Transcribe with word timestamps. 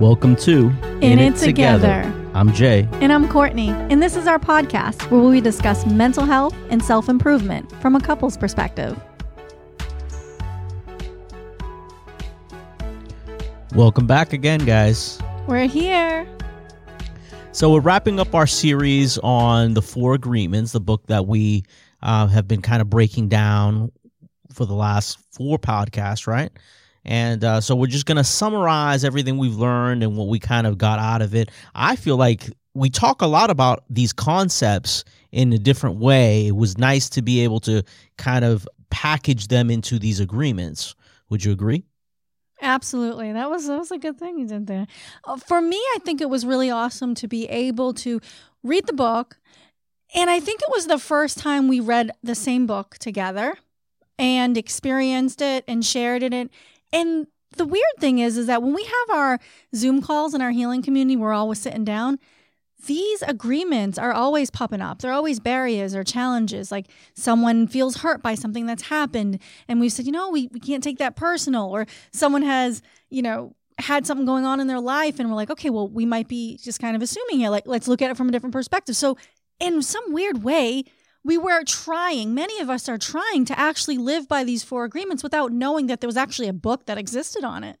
Welcome 0.00 0.36
to 0.36 0.68
In, 1.00 1.18
It, 1.18 1.36
Together. 1.36 2.02
I'm 2.34 2.52
Jay. 2.52 2.86
And 3.00 3.10
I'm 3.10 3.26
Courtney. 3.30 3.70
And 3.70 4.02
this 4.02 4.14
is 4.14 4.26
our 4.26 4.38
podcast 4.38 5.10
where 5.10 5.22
we 5.22 5.40
discuss 5.40 5.86
mental 5.86 6.26
health 6.26 6.54
and 6.68 6.84
self 6.84 7.08
improvement 7.08 7.72
from 7.80 7.96
a 7.96 8.00
couple's 8.00 8.36
perspective. 8.36 9.00
Welcome 13.74 14.06
back 14.06 14.34
again, 14.34 14.66
guys. 14.66 15.18
We're 15.46 15.66
here. 15.66 16.28
So, 17.52 17.72
we're 17.72 17.80
wrapping 17.80 18.20
up 18.20 18.34
our 18.34 18.46
series 18.46 19.16
on 19.22 19.72
the 19.72 19.80
Four 19.80 20.12
Agreements, 20.12 20.72
the 20.72 20.80
book 20.80 21.06
that 21.06 21.26
we 21.26 21.64
uh, 22.02 22.26
have 22.26 22.46
been 22.46 22.60
kind 22.60 22.82
of 22.82 22.90
breaking 22.90 23.30
down 23.30 23.90
for 24.52 24.66
the 24.66 24.74
last 24.74 25.16
four 25.32 25.58
podcasts, 25.58 26.26
right? 26.26 26.52
And 27.06 27.42
uh, 27.42 27.60
so 27.60 27.74
we're 27.74 27.86
just 27.86 28.04
going 28.04 28.16
to 28.16 28.24
summarize 28.24 29.04
everything 29.04 29.38
we've 29.38 29.54
learned 29.54 30.02
and 30.02 30.16
what 30.16 30.28
we 30.28 30.38
kind 30.38 30.66
of 30.66 30.76
got 30.76 30.98
out 30.98 31.22
of 31.22 31.34
it. 31.34 31.50
I 31.74 31.96
feel 31.96 32.16
like 32.16 32.50
we 32.74 32.90
talk 32.90 33.22
a 33.22 33.26
lot 33.26 33.48
about 33.48 33.84
these 33.88 34.12
concepts 34.12 35.04
in 35.32 35.52
a 35.52 35.58
different 35.58 35.96
way. 35.96 36.48
It 36.48 36.56
was 36.56 36.76
nice 36.76 37.08
to 37.10 37.22
be 37.22 37.40
able 37.40 37.60
to 37.60 37.82
kind 38.18 38.44
of 38.44 38.68
package 38.90 39.48
them 39.48 39.70
into 39.70 39.98
these 39.98 40.20
agreements. 40.20 40.94
Would 41.30 41.44
you 41.44 41.52
agree? 41.52 41.84
Absolutely. 42.60 43.32
That 43.32 43.50
was 43.50 43.66
that 43.66 43.78
was 43.78 43.90
a 43.90 43.98
good 43.98 44.18
thing 44.18 44.38
you 44.38 44.46
did 44.46 44.66
there. 44.66 44.86
Uh, 45.24 45.36
for 45.36 45.60
me, 45.60 45.76
I 45.76 45.98
think 46.04 46.20
it 46.20 46.30
was 46.30 46.46
really 46.46 46.70
awesome 46.70 47.14
to 47.16 47.28
be 47.28 47.46
able 47.48 47.92
to 47.94 48.20
read 48.62 48.86
the 48.86 48.92
book 48.92 49.38
and 50.14 50.30
I 50.30 50.40
think 50.40 50.62
it 50.62 50.70
was 50.70 50.86
the 50.86 50.98
first 50.98 51.38
time 51.38 51.68
we 51.68 51.80
read 51.80 52.12
the 52.22 52.34
same 52.34 52.66
book 52.66 52.96
together 52.98 53.58
and 54.18 54.56
experienced 54.56 55.42
it 55.42 55.64
and 55.66 55.84
shared 55.84 56.22
it 56.22 56.32
and 56.96 57.26
the 57.56 57.66
weird 57.66 57.84
thing 57.98 58.18
is, 58.18 58.36
is 58.38 58.46
that 58.46 58.62
when 58.62 58.74
we 58.74 58.84
have 58.84 59.16
our 59.16 59.38
Zoom 59.74 60.00
calls 60.00 60.34
in 60.34 60.40
our 60.40 60.50
healing 60.50 60.82
community, 60.82 61.16
we're 61.16 61.32
always 61.32 61.58
sitting 61.58 61.84
down. 61.84 62.18
These 62.86 63.22
agreements 63.22 63.98
are 63.98 64.12
always 64.12 64.50
popping 64.50 64.80
up. 64.80 65.00
They're 65.00 65.12
always 65.12 65.40
barriers 65.40 65.94
or 65.94 66.04
challenges. 66.04 66.70
Like 66.70 66.86
someone 67.14 67.66
feels 67.66 67.98
hurt 67.98 68.22
by 68.22 68.34
something 68.34 68.66
that's 68.66 68.84
happened, 68.84 69.40
and 69.68 69.80
we've 69.80 69.92
said, 69.92 70.06
you 70.06 70.12
know, 70.12 70.30
we, 70.30 70.48
we 70.52 70.60
can't 70.60 70.82
take 70.82 70.98
that 70.98 71.16
personal. 71.16 71.68
Or 71.70 71.86
someone 72.12 72.42
has, 72.42 72.82
you 73.10 73.22
know, 73.22 73.54
had 73.78 74.06
something 74.06 74.26
going 74.26 74.46
on 74.46 74.60
in 74.60 74.66
their 74.66 74.80
life, 74.80 75.18
and 75.18 75.28
we're 75.28 75.36
like, 75.36 75.50
okay, 75.50 75.70
well, 75.70 75.88
we 75.88 76.06
might 76.06 76.28
be 76.28 76.58
just 76.62 76.80
kind 76.80 76.96
of 76.96 77.02
assuming 77.02 77.38
here. 77.38 77.50
Like, 77.50 77.66
let's 77.66 77.88
look 77.88 78.00
at 78.00 78.10
it 78.10 78.16
from 78.16 78.28
a 78.28 78.32
different 78.32 78.52
perspective. 78.52 78.96
So, 78.96 79.16
in 79.60 79.82
some 79.82 80.12
weird 80.12 80.42
way, 80.42 80.84
we 81.26 81.36
were 81.36 81.64
trying, 81.64 82.34
many 82.34 82.60
of 82.60 82.70
us 82.70 82.88
are 82.88 82.98
trying 82.98 83.44
to 83.46 83.58
actually 83.58 83.98
live 83.98 84.28
by 84.28 84.44
these 84.44 84.62
four 84.62 84.84
agreements 84.84 85.22
without 85.22 85.52
knowing 85.52 85.86
that 85.88 86.00
there 86.00 86.08
was 86.08 86.16
actually 86.16 86.48
a 86.48 86.52
book 86.52 86.86
that 86.86 86.98
existed 86.98 87.42
on 87.42 87.64
it. 87.64 87.78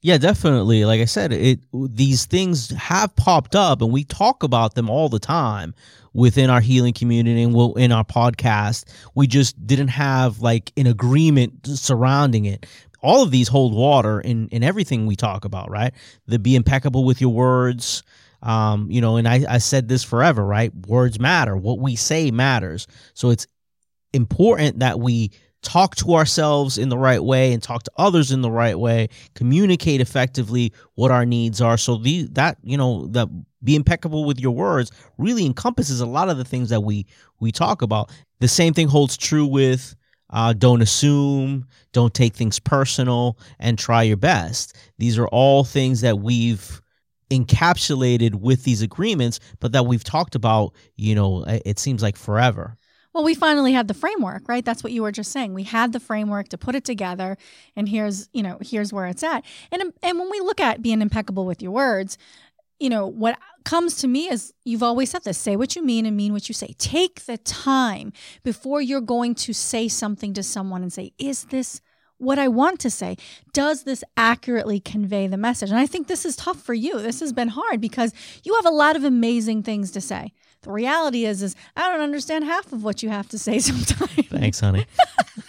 Yeah, 0.00 0.18
definitely. 0.18 0.84
Like 0.84 1.00
I 1.00 1.04
said, 1.04 1.32
it 1.32 1.60
these 1.72 2.26
things 2.26 2.70
have 2.70 3.14
popped 3.14 3.54
up 3.54 3.82
and 3.82 3.92
we 3.92 4.02
talk 4.02 4.42
about 4.42 4.74
them 4.74 4.90
all 4.90 5.08
the 5.08 5.20
time 5.20 5.74
within 6.12 6.50
our 6.50 6.60
healing 6.60 6.92
community 6.92 7.42
and 7.42 7.54
in 7.76 7.92
our 7.92 8.04
podcast. 8.04 8.84
We 9.14 9.28
just 9.28 9.64
didn't 9.64 9.88
have 9.88 10.40
like 10.40 10.72
an 10.76 10.88
agreement 10.88 11.66
surrounding 11.66 12.46
it. 12.46 12.66
All 13.02 13.22
of 13.22 13.30
these 13.30 13.48
hold 13.48 13.74
water 13.74 14.20
in 14.20 14.48
in 14.48 14.62
everything 14.62 15.06
we 15.06 15.16
talk 15.16 15.44
about, 15.44 15.70
right? 15.70 15.92
The 16.26 16.38
be 16.38 16.54
impeccable 16.54 17.04
with 17.04 17.20
your 17.20 17.32
words, 17.32 18.02
um, 18.42 18.90
you 18.90 19.00
know, 19.00 19.16
and 19.16 19.28
I, 19.28 19.44
I 19.48 19.58
said 19.58 19.88
this 19.88 20.02
forever, 20.02 20.44
right? 20.44 20.72
Words 20.86 21.18
matter. 21.20 21.56
What 21.56 21.78
we 21.78 21.96
say 21.96 22.30
matters. 22.30 22.86
So 23.14 23.30
it's 23.30 23.46
important 24.12 24.80
that 24.80 25.00
we 25.00 25.32
talk 25.62 25.94
to 25.94 26.14
ourselves 26.14 26.76
in 26.76 26.88
the 26.88 26.98
right 26.98 27.22
way 27.22 27.52
and 27.52 27.62
talk 27.62 27.84
to 27.84 27.92
others 27.96 28.32
in 28.32 28.42
the 28.42 28.50
right 28.50 28.78
way, 28.78 29.08
communicate 29.34 30.00
effectively 30.00 30.72
what 30.94 31.10
our 31.10 31.24
needs 31.24 31.60
are. 31.60 31.76
So 31.76 31.96
the 31.96 32.24
that, 32.32 32.58
you 32.62 32.76
know, 32.76 33.06
that 33.08 33.28
be 33.62 33.76
impeccable 33.76 34.24
with 34.24 34.40
your 34.40 34.52
words 34.52 34.90
really 35.18 35.46
encompasses 35.46 36.00
a 36.00 36.06
lot 36.06 36.28
of 36.28 36.36
the 36.36 36.44
things 36.44 36.68
that 36.70 36.80
we 36.80 37.06
we 37.38 37.52
talk 37.52 37.80
about. 37.82 38.10
The 38.40 38.48
same 38.48 38.74
thing 38.74 38.88
holds 38.88 39.16
true 39.16 39.46
with 39.46 39.94
uh, 40.32 40.52
don't 40.52 40.82
assume, 40.82 41.66
don't 41.92 42.14
take 42.14 42.34
things 42.34 42.58
personal, 42.58 43.38
and 43.58 43.78
try 43.78 44.02
your 44.02 44.16
best. 44.16 44.76
These 44.98 45.18
are 45.18 45.28
all 45.28 45.62
things 45.62 46.00
that 46.00 46.18
we've 46.18 46.80
encapsulated 47.30 48.34
with 48.34 48.64
these 48.64 48.82
agreements, 48.82 49.40
but 49.60 49.72
that 49.72 49.86
we've 49.86 50.04
talked 50.04 50.34
about, 50.34 50.74
you 50.96 51.14
know, 51.14 51.44
it 51.46 51.78
seems 51.78 52.02
like 52.02 52.16
forever. 52.16 52.76
Well, 53.14 53.24
we 53.24 53.34
finally 53.34 53.72
had 53.72 53.88
the 53.88 53.94
framework, 53.94 54.48
right? 54.48 54.64
That's 54.64 54.82
what 54.82 54.92
you 54.92 55.02
were 55.02 55.12
just 55.12 55.32
saying. 55.32 55.52
We 55.52 55.64
had 55.64 55.92
the 55.92 56.00
framework 56.00 56.48
to 56.48 56.58
put 56.58 56.74
it 56.74 56.84
together, 56.84 57.36
and 57.76 57.86
here's, 57.86 58.28
you 58.32 58.42
know, 58.42 58.58
here's 58.62 58.92
where 58.92 59.06
it's 59.06 59.22
at. 59.22 59.44
And 59.70 59.82
and 60.02 60.18
when 60.18 60.30
we 60.30 60.40
look 60.40 60.60
at 60.60 60.80
being 60.80 61.02
impeccable 61.02 61.44
with 61.44 61.60
your 61.60 61.72
words, 61.72 62.16
you 62.82 62.90
know, 62.90 63.06
what 63.06 63.38
comes 63.64 63.94
to 63.98 64.08
me 64.08 64.28
is 64.28 64.52
you've 64.64 64.82
always 64.82 65.10
said 65.10 65.22
this 65.22 65.38
say 65.38 65.54
what 65.54 65.76
you 65.76 65.84
mean 65.84 66.04
and 66.04 66.16
mean 66.16 66.32
what 66.32 66.48
you 66.48 66.52
say. 66.52 66.74
Take 66.78 67.26
the 67.26 67.38
time 67.38 68.12
before 68.42 68.82
you're 68.82 69.00
going 69.00 69.36
to 69.36 69.52
say 69.52 69.86
something 69.86 70.34
to 70.34 70.42
someone 70.42 70.82
and 70.82 70.92
say, 70.92 71.12
is 71.16 71.44
this 71.44 71.80
what 72.18 72.40
I 72.40 72.48
want 72.48 72.80
to 72.80 72.90
say? 72.90 73.16
Does 73.52 73.84
this 73.84 74.02
accurately 74.16 74.80
convey 74.80 75.28
the 75.28 75.36
message? 75.36 75.70
And 75.70 75.78
I 75.78 75.86
think 75.86 76.08
this 76.08 76.24
is 76.24 76.34
tough 76.34 76.60
for 76.60 76.74
you. 76.74 77.00
This 77.00 77.20
has 77.20 77.32
been 77.32 77.48
hard 77.48 77.80
because 77.80 78.12
you 78.42 78.54
have 78.56 78.66
a 78.66 78.70
lot 78.70 78.96
of 78.96 79.04
amazing 79.04 79.62
things 79.62 79.92
to 79.92 80.00
say. 80.00 80.32
The 80.62 80.72
reality 80.72 81.24
is 81.24 81.40
is 81.40 81.54
I 81.76 81.88
don't 81.88 82.00
understand 82.00 82.44
half 82.44 82.72
of 82.72 82.82
what 82.82 83.02
you 83.02 83.10
have 83.10 83.28
to 83.28 83.38
say 83.38 83.58
sometimes. 83.60 84.28
Thanks, 84.28 84.58
honey. 84.58 84.86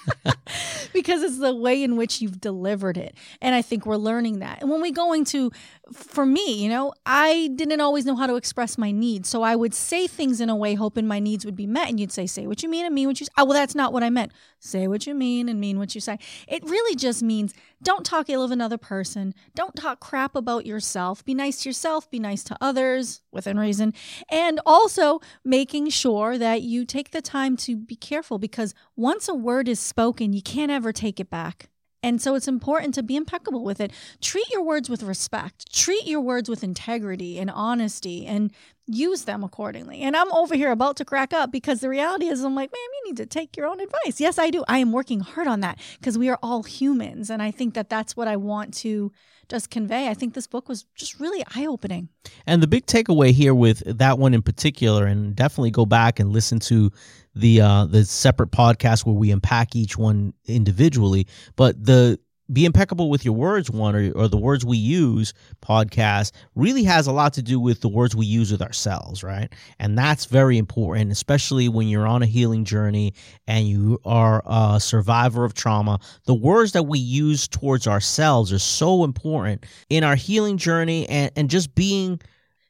because 0.94 1.22
it's 1.22 1.40
the 1.40 1.56
way 1.56 1.84
in 1.84 1.96
which 1.96 2.22
you've 2.22 2.40
delivered 2.40 2.98
it. 2.98 3.16
And 3.42 3.56
I 3.56 3.62
think 3.62 3.86
we're 3.86 3.98
learning 3.98 4.40
that. 4.40 4.62
And 4.62 4.70
when 4.70 4.82
we 4.82 4.92
go 4.92 5.14
into 5.14 5.52
for 5.92 6.26
me, 6.26 6.64
you 6.64 6.70
know, 6.70 6.94
I 7.06 7.50
didn't 7.56 7.82
always 7.82 8.06
know 8.06 8.16
how 8.16 8.28
to 8.28 8.36
express 8.36 8.78
my 8.78 8.92
needs. 8.92 9.30
So 9.30 9.42
I 9.44 9.56
would 9.56 9.74
say 9.74 10.08
things 10.08 10.40
in 10.40 10.50
a 10.50 10.56
way 10.56 10.76
hoping 10.76 11.08
my 11.08 11.20
needs 11.20 11.46
would 11.46 11.56
be 11.56 11.68
met. 11.68 11.90
And 11.90 12.00
you'd 12.00 12.12
say, 12.12 12.26
say 12.26 12.48
what 12.48 12.64
you 12.64 12.70
mean 12.70 12.86
and 12.86 12.96
mean 12.96 13.08
what 13.08 13.20
you 13.20 13.26
say. 13.26 13.32
Oh, 13.38 13.46
well, 13.46 13.54
that's 13.54 13.76
not 13.76 13.92
what 13.92 14.04
I 14.04 14.10
meant. 14.10 14.32
Say 14.60 14.88
what 14.88 15.06
you 15.06 15.14
mean 15.14 15.50
and 15.50 15.60
mean 15.60 15.78
what 15.78 15.94
you 15.94 16.02
say. 16.02 16.18
It 16.48 16.64
really 16.64 16.96
just 16.96 17.22
means 17.22 17.54
don't 17.82 18.06
talk 18.06 18.30
ill 18.30 18.44
of 18.44 18.52
another 18.52 18.78
person. 18.78 19.34
Don't 19.56 19.76
talk 19.76 20.00
crap 20.00 20.36
about 20.36 20.66
yourself. 20.66 21.24
Be 21.26 21.34
nice 21.34 21.64
to 21.64 21.70
yourself. 21.70 22.10
Be 22.10 22.20
nice 22.20 22.44
to 22.46 22.58
others 22.62 23.22
within 23.32 23.60
reason. 23.60 23.94
And 24.30 24.62
also 24.66 25.20
making 25.44 25.90
sure 25.90 26.38
that 26.38 26.62
you 26.62 26.86
take 26.86 27.12
the 27.12 27.22
time 27.22 27.58
to 27.58 27.76
be 27.76 27.96
careful 27.96 28.40
because 28.40 28.74
once 28.96 29.28
a 29.28 29.36
word 29.36 29.68
is 29.68 29.82
spoken, 29.94 30.34
you 30.34 30.42
can't 30.42 30.72
ever 30.72 30.92
take 30.92 31.20
it 31.20 31.30
back. 31.30 31.70
And 32.02 32.20
so 32.20 32.34
it's 32.34 32.48
important 32.48 32.96
to 32.96 33.04
be 33.04 33.16
impeccable 33.16 33.64
with 33.64 33.80
it. 33.80 33.92
Treat 34.22 34.50
your 34.50 34.64
words 34.64 34.90
with 34.90 35.04
respect, 35.04 35.72
treat 35.72 36.08
your 36.08 36.20
words 36.20 36.50
with 36.50 36.64
integrity 36.64 37.38
and 37.38 37.52
honesty, 37.52 38.26
and 38.26 38.52
use 38.88 39.24
them 39.24 39.44
accordingly. 39.44 40.02
And 40.02 40.16
I'm 40.16 40.32
over 40.34 40.56
here 40.56 40.72
about 40.72 40.98
to 40.98 41.06
crack 41.06 41.34
up 41.34 41.52
because 41.52 41.80
the 41.80 41.90
reality 41.90 42.28
is, 42.28 42.44
I'm 42.44 42.56
like, 42.56 42.72
man, 42.72 42.82
you 42.82 43.10
need 43.10 43.18
to 43.18 43.26
take 43.26 43.56
your 43.56 43.68
own 43.68 43.80
advice. 43.80 44.20
Yes, 44.20 44.38
I 44.38 44.50
do. 44.50 44.64
I 44.68 44.80
am 44.80 44.92
working 44.92 45.22
hard 45.22 45.48
on 45.48 45.62
that 45.62 45.80
because 46.00 46.18
we 46.18 46.30
are 46.30 46.40
all 46.44 46.64
humans. 46.64 47.30
And 47.30 47.42
I 47.42 47.52
think 47.52 47.74
that 47.76 47.90
that's 47.90 48.16
what 48.18 48.28
I 48.28 48.36
want 48.36 48.74
to 48.76 49.12
just 49.50 49.70
convey. 49.70 50.08
I 50.08 50.14
think 50.14 50.34
this 50.34 50.48
book 50.48 50.70
was 50.70 50.86
just 50.96 51.20
really 51.20 51.44
eye 51.56 51.66
opening. 51.66 52.10
And 52.46 52.62
the 52.62 52.68
big 52.68 52.86
takeaway 52.86 53.32
here 53.32 53.54
with 53.54 53.84
that 53.86 54.18
one 54.18 54.34
in 54.34 54.42
particular, 54.42 55.06
and 55.06 55.36
definitely 55.36 55.72
go 55.72 55.86
back 55.86 56.20
and 56.20 56.32
listen 56.32 56.60
to 56.62 56.92
the 57.36 57.62
uh, 57.62 57.86
the 57.86 58.06
separate 58.06 58.52
podcast 58.52 59.06
where 59.06 59.16
we 59.16 59.32
unpack 59.32 59.76
each 59.76 59.98
one 59.98 60.34
individually. 60.46 61.28
But 61.56 61.84
the 61.84 62.20
be 62.52 62.66
impeccable 62.66 63.10
with 63.10 63.24
your 63.24 63.34
words 63.34 63.72
one 63.72 63.96
or, 63.96 64.12
or 64.16 64.28
the 64.28 64.38
words 64.38 64.66
we 64.66 64.78
use 64.78 65.34
podcast 65.62 66.32
really 66.56 66.84
has 66.84 67.08
a 67.08 67.12
lot 67.12 67.34
to 67.34 67.42
do 67.42 67.60
with 67.60 67.82
the 67.82 67.88
words 67.88 68.16
we 68.16 68.26
use 68.26 68.52
with 68.52 68.62
ourselves 68.62 69.24
right? 69.24 69.54
And 69.80 69.98
that's 69.98 70.26
very 70.26 70.58
important 70.58 71.12
especially 71.12 71.70
when 71.70 71.88
you're 71.88 72.08
on 72.08 72.22
a 72.22 72.28
healing 72.28 72.66
journey 72.66 73.14
and 73.48 73.68
you 73.68 74.00
are 74.06 74.44
a 74.46 74.80
survivor 74.80 75.46
of 75.46 75.54
trauma. 75.54 76.00
The 76.26 76.34
words 76.34 76.74
that 76.74 76.84
we 76.84 77.00
use 77.00 77.48
towards 77.48 77.88
ourselves 77.88 78.52
are 78.52 78.60
so 78.60 79.04
important 79.04 79.66
in 79.90 80.04
our 80.04 80.16
healing 80.16 80.58
journey 80.58 81.08
and, 81.08 81.32
and 81.36 81.50
just 81.50 81.74
being 81.76 82.20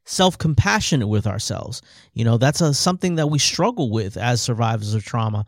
self-compassionate 0.06 1.08
with 1.08 1.26
ourselves. 1.26 1.81
You 2.14 2.26
know 2.26 2.38
that's 2.38 2.62
a, 2.62 2.74
something 2.74 3.16
that 3.16 3.28
we 3.28 3.40
struggle 3.40 3.90
with 3.90 4.18
as 4.18 4.42
survivors 4.42 4.94
of 4.94 5.04
trauma 5.04 5.46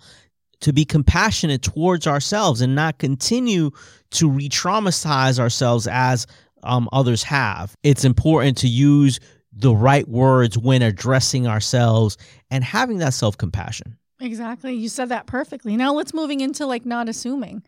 to 0.62 0.74
be 0.74 0.86
compassionate 0.86 1.62
towards 1.62 2.08
ourselves 2.08 2.62
and 2.62 2.76
not 2.76 2.98
continue 2.98 3.72
to 4.12 4.30
re-traumatize 4.30 5.40
ourselves 5.40 5.88
as 5.88 6.28
um, 6.64 6.90
others 6.92 7.24
have. 7.24 7.76
It's 7.84 8.06
important 8.06 8.58
to 8.60 8.68
use 8.68 9.20
the 9.52 9.76
right 9.76 10.08
words 10.08 10.58
when 10.58 10.82
addressing 10.82 11.48
ourselves 11.48 12.18
and 12.52 12.64
having 12.64 12.98
that 13.00 13.14
self-compassion. 13.14 13.98
Exactly. 14.20 14.74
You 14.74 14.90
said 14.90 15.10
that 15.10 15.28
perfectly. 15.28 15.76
Now 15.78 15.94
let's 15.94 16.14
moving 16.14 16.42
into 16.42 16.66
like 16.66 16.86
not 16.86 17.10
assuming. 17.10 17.64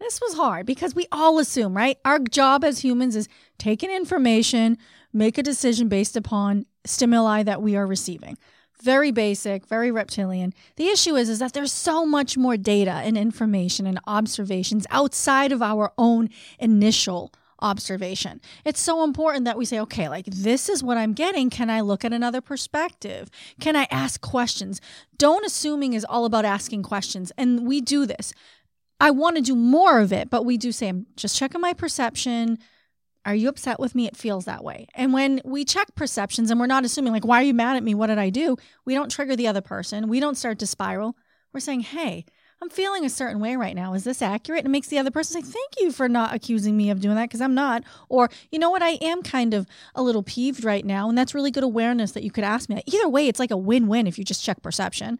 This 0.00 0.20
was 0.20 0.34
hard 0.34 0.64
because 0.64 0.94
we 0.94 1.06
all 1.10 1.40
assume, 1.40 1.76
right? 1.76 1.98
Our 2.04 2.20
job 2.20 2.64
as 2.64 2.78
humans 2.78 3.16
is 3.16 3.28
take 3.58 3.82
in 3.82 3.90
information, 3.90 4.78
make 5.12 5.38
a 5.38 5.42
decision 5.42 5.88
based 5.88 6.16
upon 6.16 6.66
stimuli 6.84 7.42
that 7.42 7.62
we 7.62 7.76
are 7.76 7.86
receiving. 7.86 8.38
Very 8.82 9.10
basic, 9.10 9.66
very 9.66 9.90
reptilian. 9.90 10.54
The 10.76 10.88
issue 10.88 11.16
is, 11.16 11.28
is 11.28 11.40
that 11.40 11.52
there's 11.52 11.72
so 11.72 12.06
much 12.06 12.36
more 12.36 12.56
data 12.56 12.92
and 12.92 13.18
information 13.18 13.86
and 13.86 13.98
observations 14.06 14.86
outside 14.90 15.50
of 15.50 15.62
our 15.62 15.92
own 15.98 16.30
initial 16.58 17.32
observation. 17.60 18.40
It's 18.64 18.80
so 18.80 19.02
important 19.02 19.44
that 19.44 19.58
we 19.58 19.64
say, 19.64 19.80
okay, 19.80 20.08
like 20.08 20.26
this 20.26 20.68
is 20.68 20.82
what 20.82 20.96
I'm 20.96 21.12
getting. 21.12 21.50
Can 21.50 21.70
I 21.70 21.80
look 21.80 22.04
at 22.04 22.12
another 22.12 22.40
perspective? 22.40 23.30
Can 23.60 23.74
I 23.74 23.88
ask 23.90 24.20
questions? 24.20 24.80
Don't 25.16 25.44
assuming 25.44 25.94
is 25.94 26.04
all 26.04 26.24
about 26.24 26.44
asking 26.44 26.84
questions. 26.84 27.32
And 27.36 27.66
we 27.66 27.80
do 27.80 28.06
this. 28.06 28.32
I 29.00 29.10
want 29.10 29.36
to 29.36 29.42
do 29.42 29.54
more 29.54 30.00
of 30.00 30.12
it, 30.12 30.30
but 30.30 30.44
we 30.44 30.56
do 30.56 30.72
say, 30.72 30.88
I'm 30.88 31.06
just 31.16 31.36
checking 31.36 31.60
my 31.60 31.72
perception. 31.72 32.58
Are 33.28 33.34
you 33.34 33.50
upset 33.50 33.78
with 33.78 33.94
me? 33.94 34.06
It 34.06 34.16
feels 34.16 34.46
that 34.46 34.64
way. 34.64 34.86
And 34.94 35.12
when 35.12 35.42
we 35.44 35.66
check 35.66 35.94
perceptions 35.94 36.50
and 36.50 36.58
we're 36.58 36.66
not 36.66 36.86
assuming, 36.86 37.12
like, 37.12 37.26
why 37.26 37.40
are 37.40 37.44
you 37.44 37.52
mad 37.52 37.76
at 37.76 37.82
me? 37.82 37.94
What 37.94 38.06
did 38.06 38.16
I 38.16 38.30
do? 38.30 38.56
We 38.86 38.94
don't 38.94 39.10
trigger 39.10 39.36
the 39.36 39.48
other 39.48 39.60
person. 39.60 40.08
We 40.08 40.18
don't 40.18 40.36
start 40.36 40.58
to 40.60 40.66
spiral. 40.66 41.14
We're 41.52 41.60
saying, 41.60 41.80
hey, 41.80 42.24
I'm 42.62 42.70
feeling 42.70 43.04
a 43.04 43.10
certain 43.10 43.38
way 43.38 43.54
right 43.56 43.76
now. 43.76 43.92
Is 43.92 44.04
this 44.04 44.22
accurate? 44.22 44.60
And 44.60 44.68
it 44.68 44.70
makes 44.70 44.88
the 44.88 44.96
other 44.96 45.10
person 45.10 45.42
say, 45.42 45.48
Thank 45.48 45.74
you 45.78 45.92
for 45.92 46.08
not 46.08 46.34
accusing 46.34 46.74
me 46.74 46.88
of 46.88 47.00
doing 47.00 47.16
that 47.16 47.28
because 47.28 47.42
I'm 47.42 47.54
not. 47.54 47.84
Or, 48.08 48.30
you 48.50 48.58
know 48.58 48.70
what? 48.70 48.82
I 48.82 48.92
am 49.02 49.22
kind 49.22 49.52
of 49.52 49.66
a 49.94 50.02
little 50.02 50.22
peeved 50.22 50.64
right 50.64 50.84
now. 50.84 51.10
And 51.10 51.16
that's 51.16 51.34
really 51.34 51.50
good 51.50 51.64
awareness 51.64 52.12
that 52.12 52.24
you 52.24 52.30
could 52.30 52.44
ask 52.44 52.68
me 52.70 52.76
that. 52.76 52.88
Either 52.92 53.10
way, 53.10 53.28
it's 53.28 53.38
like 53.38 53.50
a 53.50 53.56
win 53.58 53.88
win 53.88 54.06
if 54.06 54.18
you 54.18 54.24
just 54.24 54.42
check 54.42 54.62
perception. 54.62 55.18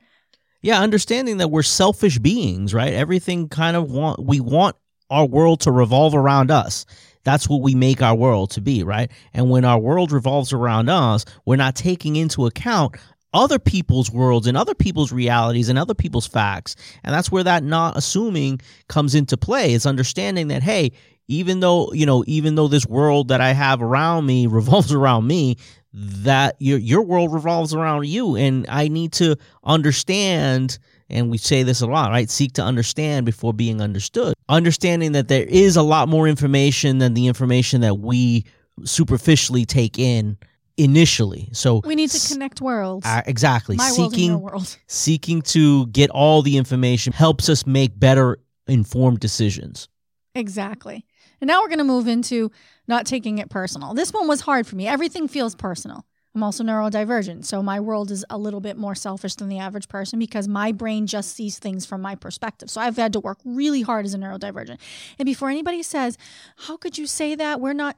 Yeah, 0.63 0.81
understanding 0.81 1.37
that 1.37 1.51
we're 1.51 1.63
selfish 1.63 2.19
beings, 2.19 2.73
right? 2.73 2.95
Everything 2.95 3.49
kind 3.51 3.77
of 3.77 3.93
want, 3.93 4.25
we 4.25 4.41
want 4.41 4.77
our 5.11 5.27
world 5.27 5.61
to 5.61 5.71
revolve 5.71 6.15
around 6.15 6.51
us. 6.51 6.87
That's 7.25 7.49
what 7.49 7.63
we 7.63 7.75
make 7.75 8.03
our 8.03 8.15
world 8.15 8.51
to 8.53 8.61
be, 8.61 8.83
right? 8.83 9.11
And 9.35 9.51
when 9.51 9.65
our 9.65 9.79
world 9.79 10.13
revolves 10.13 10.53
around 10.53 10.89
us, 10.89 11.25
we're 11.45 11.57
not 11.57 11.75
taking 11.75 12.17
into 12.17 12.47
account 12.47 12.97
other 13.35 13.59
people's 13.59 14.11
worlds 14.11 14.47
and 14.47 14.57
other 14.57 14.75
people's 14.75 15.13
realities 15.13 15.69
and 15.69 15.79
other 15.79 15.95
people's 15.95 16.27
facts. 16.27 16.77
And 17.05 17.15
that's 17.15 17.31
where 17.31 17.45
that 17.45 17.63
not 17.63 17.97
assuming 17.97 18.61
comes 18.89 19.15
into 19.15 19.37
play. 19.37 19.75
It's 19.75 19.87
understanding 19.87 20.49
that, 20.49 20.63
hey, 20.63 20.93
even 21.29 21.61
though, 21.61 21.93
you 21.93 22.07
know, 22.07 22.25
even 22.27 22.55
though 22.55 22.69
this 22.69 22.87
world 22.87 23.29
that 23.29 23.41
I 23.41 23.53
have 23.53 23.83
around 23.83 24.27
me 24.27 24.47
revolves 24.49 24.93
around 24.93 25.27
me, 25.27 25.57
that 25.93 26.57
your 26.59 26.79
your 26.79 27.03
world 27.03 27.33
revolves 27.33 27.75
around 27.75 28.07
you. 28.07 28.37
And 28.37 28.67
I 28.69 28.89
need 28.89 29.13
to 29.15 29.37
understand 29.65 30.79
and 31.11 31.31
we 31.31 31.39
say 31.39 31.63
this 31.63 31.81
a 31.81 31.87
lot, 31.87 32.11
right? 32.11 32.29
Seek 32.29 32.55
to 32.55 32.63
understand 32.63 33.27
before 33.27 33.53
being 33.55 33.81
understood. 33.81 34.35
Understanding 34.49 35.13
that 35.13 35.29
there 35.29 35.45
is 35.45 35.77
a 35.77 35.83
lot 35.83 36.09
more 36.09 36.29
information 36.29 36.99
than 36.99 37.15
the 37.15 37.27
information 37.27 37.81
that 37.81 37.99
we 37.99 38.45
superficially 38.85 39.65
take 39.65 39.99
in 39.99 40.37
initially. 40.77 41.49
So 41.53 41.81
we 41.85 41.95
need 41.95 42.11
to 42.11 42.33
connect 42.33 42.61
worlds. 42.61 43.07
Uh, 43.07 43.23
exactly. 43.27 43.77
My 43.77 43.89
seeking 43.91 44.33
world 44.41 44.53
world. 44.53 44.79
seeking 44.87 45.43
to 45.43 45.87
get 45.89 46.11
all 46.11 46.43
the 46.43 46.57
information 46.57 47.13
helps 47.13 47.49
us 47.49 47.67
make 47.67 47.99
better 47.99 48.39
informed 48.67 49.21
decisions. 49.21 49.89
Exactly. 50.35 51.05
And 51.41 51.49
now 51.49 51.61
we're 51.63 51.69
going 51.69 51.79
to 51.79 51.85
move 51.85 52.07
into 52.07 52.51
not 52.87 53.07
taking 53.07 53.39
it 53.39 53.51
personal. 53.51 53.95
This 53.95 54.13
one 54.13 54.29
was 54.29 54.41
hard 54.41 54.67
for 54.67 54.77
me. 54.77 54.87
Everything 54.87 55.29
feels 55.29 55.55
personal. 55.55 56.05
I'm 56.39 56.45
also 56.45 56.63
neurodivergent, 56.63 57.47
so 57.47 57.65
my 57.65 57.81
world 57.81 58.13
is 58.13 58.25
a 58.31 58.39
little 58.39 58.61
bit 58.61 58.77
more 58.77 58.95
selfish 58.95 59.35
than 59.35 59.49
the 59.49 59.59
average 59.59 59.89
person 59.89 60.21
because 60.21 60.47
my 60.47 60.71
brain 60.71 61.09
just 61.09 61.35
sees 61.35 61.59
things 61.59 61.85
from 61.85 62.01
my 62.01 62.15
perspective. 62.15 62.71
So 62.71 62.81
I've 62.81 62.97
had 62.97 63.13
to 63.15 63.19
work 63.19 63.39
really 63.45 63.83
hard 63.83 64.07
as 64.07 64.15
a 64.15 64.19
neurodivergent. 64.19 64.79
And 65.19 65.27
before 65.27 65.51
anybody 65.51 65.83
says, 65.83 66.17
"How 66.55 66.77
could 66.77 66.97
you 66.97 67.09
say 67.09 67.35
that? 67.35 67.61
We're 67.61 67.73
not 67.73 67.97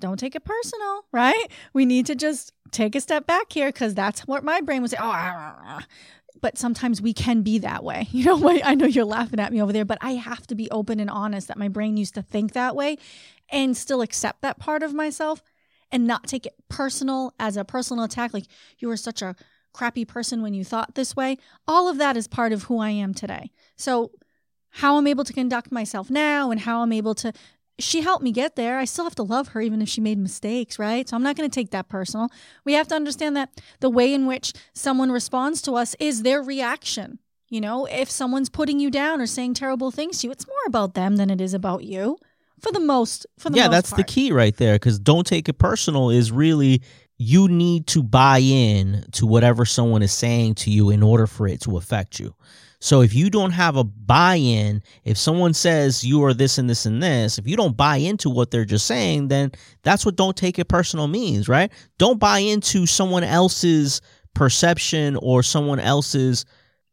don't 0.00 0.18
take 0.18 0.34
it 0.34 0.44
personal, 0.44 1.04
right? 1.12 1.46
We 1.72 1.86
need 1.86 2.06
to 2.06 2.16
just 2.16 2.52
take 2.72 2.96
a 2.96 3.00
step 3.00 3.28
back 3.28 3.52
here 3.52 3.68
because 3.68 3.94
that's 3.94 4.26
what 4.26 4.42
my 4.42 4.60
brain 4.60 4.82
would 4.82 4.90
say. 4.90 4.98
Oh, 4.98 5.04
ah, 5.04 5.34
ah, 5.36 5.56
ah. 5.64 5.86
but 6.40 6.58
sometimes 6.58 7.00
we 7.00 7.12
can 7.12 7.42
be 7.42 7.58
that 7.58 7.84
way. 7.84 8.08
You 8.10 8.24
know, 8.24 8.60
I 8.64 8.74
know 8.74 8.86
you're 8.86 9.04
laughing 9.04 9.38
at 9.38 9.52
me 9.52 9.62
over 9.62 9.72
there, 9.72 9.84
but 9.84 9.98
I 10.00 10.14
have 10.16 10.48
to 10.48 10.56
be 10.56 10.68
open 10.72 10.98
and 10.98 11.08
honest 11.08 11.46
that 11.46 11.58
my 11.58 11.68
brain 11.68 11.96
used 11.96 12.14
to 12.14 12.22
think 12.22 12.54
that 12.54 12.74
way 12.74 12.98
and 13.50 13.76
still 13.76 14.02
accept 14.02 14.42
that 14.42 14.58
part 14.58 14.82
of 14.82 14.92
myself 14.92 15.44
and 15.92 16.06
not 16.06 16.26
take 16.26 16.46
it 16.46 16.54
personal 16.68 17.34
as 17.38 17.56
a 17.56 17.64
personal 17.64 18.04
attack. 18.04 18.34
Like 18.34 18.46
you 18.78 18.88
were 18.88 18.96
such 18.96 19.22
a 19.22 19.36
crappy 19.72 20.04
person 20.04 20.42
when 20.42 20.54
you 20.54 20.64
thought 20.64 20.94
this 20.94 21.14
way. 21.14 21.38
All 21.68 21.88
of 21.88 21.98
that 21.98 22.16
is 22.16 22.26
part 22.28 22.52
of 22.52 22.64
who 22.64 22.78
I 22.78 22.90
am 22.90 23.14
today. 23.14 23.50
So, 23.76 24.10
how 24.70 24.98
I'm 24.98 25.06
able 25.06 25.24
to 25.24 25.32
conduct 25.32 25.72
myself 25.72 26.10
now 26.10 26.50
and 26.50 26.60
how 26.60 26.82
I'm 26.82 26.92
able 26.92 27.14
to 27.16 27.32
she 27.78 28.00
helped 28.00 28.24
me 28.24 28.32
get 28.32 28.56
there. 28.56 28.78
I 28.78 28.84
still 28.84 29.04
have 29.04 29.14
to 29.16 29.22
love 29.22 29.48
her 29.48 29.60
even 29.60 29.82
if 29.82 29.88
she 29.88 30.00
made 30.00 30.18
mistakes, 30.18 30.78
right? 30.78 31.08
So 31.08 31.16
I'm 31.16 31.22
not 31.22 31.36
going 31.36 31.48
to 31.48 31.54
take 31.54 31.70
that 31.70 31.88
personal. 31.88 32.28
We 32.64 32.72
have 32.72 32.88
to 32.88 32.94
understand 32.94 33.36
that 33.36 33.60
the 33.80 33.90
way 33.90 34.14
in 34.14 34.26
which 34.26 34.52
someone 34.72 35.12
responds 35.12 35.60
to 35.62 35.72
us 35.72 35.94
is 36.00 36.22
their 36.22 36.42
reaction. 36.42 37.18
You 37.48 37.60
know, 37.60 37.86
if 37.86 38.10
someone's 38.10 38.48
putting 38.48 38.80
you 38.80 38.90
down 38.90 39.20
or 39.20 39.26
saying 39.26 39.54
terrible 39.54 39.90
things 39.90 40.18
to 40.18 40.26
you, 40.26 40.30
it's 40.32 40.46
more 40.48 40.56
about 40.66 40.94
them 40.94 41.16
than 41.16 41.30
it 41.30 41.40
is 41.40 41.54
about 41.54 41.84
you. 41.84 42.18
For 42.60 42.72
the 42.72 42.80
most, 42.80 43.26
for 43.38 43.50
the 43.50 43.58
yeah, 43.58 43.68
that's 43.68 43.90
part. 43.90 43.98
the 43.98 44.04
key 44.04 44.32
right 44.32 44.56
there. 44.56 44.74
Because 44.76 44.98
don't 44.98 45.26
take 45.26 45.48
it 45.48 45.58
personal 45.58 46.10
is 46.10 46.32
really 46.32 46.82
you 47.18 47.48
need 47.48 47.86
to 47.88 48.02
buy 48.02 48.38
in 48.38 49.04
to 49.12 49.26
whatever 49.26 49.64
someone 49.64 50.02
is 50.02 50.12
saying 50.12 50.54
to 50.54 50.70
you 50.70 50.90
in 50.90 51.02
order 51.02 51.26
for 51.26 51.46
it 51.46 51.60
to 51.62 51.76
affect 51.76 52.18
you. 52.18 52.34
So 52.78 53.00
if 53.00 53.14
you 53.14 53.30
don't 53.30 53.52
have 53.52 53.76
a 53.76 53.84
buy 53.84 54.36
in, 54.36 54.82
if 55.04 55.16
someone 55.16 55.54
says 55.54 56.04
you 56.04 56.22
are 56.24 56.34
this 56.34 56.58
and 56.58 56.68
this 56.68 56.84
and 56.84 57.02
this, 57.02 57.38
if 57.38 57.46
you 57.46 57.56
don't 57.56 57.76
buy 57.76 57.96
into 57.96 58.28
what 58.28 58.50
they're 58.50 58.66
just 58.66 58.86
saying, 58.86 59.28
then 59.28 59.52
that's 59.82 60.04
what 60.04 60.16
don't 60.16 60.36
take 60.36 60.58
it 60.58 60.68
personal 60.68 61.08
means, 61.08 61.48
right? 61.48 61.72
Don't 61.98 62.20
buy 62.20 62.38
into 62.38 62.84
someone 62.86 63.24
else's 63.24 64.02
perception 64.34 65.16
or 65.16 65.42
someone 65.42 65.80
else's 65.80 66.44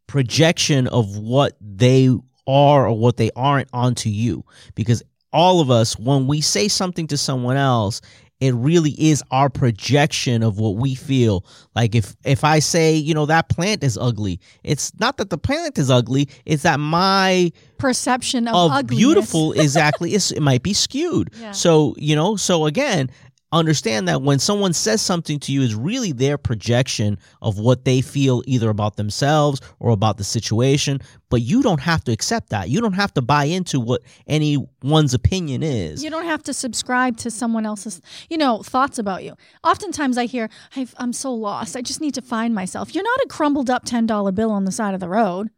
projection 0.07 0.87
of 0.87 1.17
what 1.17 1.57
they 1.59 2.09
are 2.47 2.87
or 2.87 2.97
what 2.97 3.17
they 3.17 3.29
aren't 3.35 3.69
onto 3.73 4.09
you. 4.09 4.45
Because 4.75 5.03
all 5.33 5.59
of 5.59 5.69
us, 5.71 5.97
when 5.97 6.27
we 6.27 6.41
say 6.41 6.67
something 6.67 7.07
to 7.07 7.17
someone 7.17 7.57
else, 7.57 8.01
it 8.39 8.53
really 8.55 8.91
is 8.91 9.23
our 9.31 9.49
projection 9.49 10.43
of 10.43 10.59
what 10.59 10.75
we 10.75 10.95
feel. 10.95 11.45
Like 11.75 11.95
if 11.95 12.15
if 12.25 12.43
i 12.43 12.59
say 12.59 12.93
you 12.93 13.13
know 13.13 13.25
that 13.25 13.47
plant 13.47 13.83
is 13.83 13.97
ugly 13.97 14.39
it's 14.63 14.91
not 14.99 15.17
that 15.17 15.29
the 15.29 15.37
plant 15.37 15.77
is 15.77 15.89
ugly 15.89 16.27
it's 16.45 16.63
that 16.63 16.79
my 16.79 17.51
perception 17.77 18.47
of, 18.47 18.71
of 18.71 18.87
beautiful 18.87 19.53
exactly 19.65 20.13
is 20.13 20.31
it 20.31 20.41
might 20.41 20.61
be 20.61 20.73
skewed. 20.73 21.29
Yeah. 21.39 21.51
so 21.51 21.95
you 21.97 22.15
know 22.15 22.35
so 22.35 22.65
again 22.65 23.09
understand 23.53 24.07
that 24.07 24.21
when 24.21 24.39
someone 24.39 24.73
says 24.73 25.01
something 25.01 25.39
to 25.39 25.51
you 25.51 25.61
is 25.61 25.73
really 25.75 26.11
their 26.11 26.37
projection 26.37 27.17
of 27.41 27.57
what 27.57 27.85
they 27.85 28.01
feel 28.01 28.43
either 28.45 28.69
about 28.69 28.97
themselves 28.97 29.61
or 29.79 29.91
about 29.91 30.17
the 30.17 30.23
situation 30.23 30.99
but 31.29 31.41
you 31.41 31.63
don't 31.63 31.79
have 31.79 32.03
to 32.03 32.11
accept 32.11 32.49
that 32.49 32.69
you 32.69 32.81
don't 32.81 32.93
have 32.93 33.13
to 33.13 33.21
buy 33.21 33.45
into 33.45 33.79
what 33.79 34.01
anyone's 34.27 35.13
opinion 35.13 35.63
is 35.63 36.03
You 36.03 36.09
don't 36.09 36.25
have 36.25 36.43
to 36.43 36.53
subscribe 36.53 37.17
to 37.17 37.31
someone 37.31 37.65
else's, 37.65 38.01
you 38.29 38.37
know, 38.37 38.61
thoughts 38.63 38.97
about 38.99 39.23
you. 39.23 39.35
Oftentimes 39.63 40.17
I 40.17 40.25
hear, 40.25 40.49
I've, 40.75 40.93
I'm 40.97 41.13
so 41.13 41.33
lost. 41.33 41.75
I 41.75 41.81
just 41.81 42.01
need 42.01 42.13
to 42.15 42.21
find 42.21 42.53
myself. 42.53 42.93
You're 42.93 43.03
not 43.03 43.19
a 43.23 43.27
crumbled 43.27 43.69
up 43.69 43.85
$10 43.85 44.35
bill 44.35 44.51
on 44.51 44.65
the 44.65 44.71
side 44.71 44.93
of 44.93 44.99
the 44.99 45.09
road. 45.09 45.49